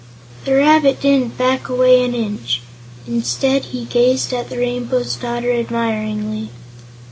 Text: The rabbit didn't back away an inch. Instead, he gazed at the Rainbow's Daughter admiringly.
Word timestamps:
The 0.45 0.55
rabbit 0.55 0.99
didn't 0.99 1.37
back 1.37 1.69
away 1.69 2.03
an 2.03 2.15
inch. 2.15 2.63
Instead, 3.05 3.65
he 3.65 3.85
gazed 3.85 4.33
at 4.33 4.49
the 4.49 4.57
Rainbow's 4.57 5.15
Daughter 5.15 5.51
admiringly. 5.53 6.49